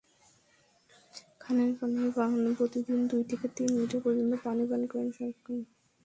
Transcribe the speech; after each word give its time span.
খানের 1.41 1.71
পানি 1.75 2.01
পানপ্রতিদিন 2.15 2.99
দুই 3.11 3.23
থেকে 3.29 3.47
তিন 3.55 3.69
লিটার 3.77 3.99
পর্যন্ত 4.05 4.33
পানি 4.45 4.63
পান 4.71 4.81
করেন 4.91 5.09
শাহরুখ 5.11 5.37
খান। 5.45 5.59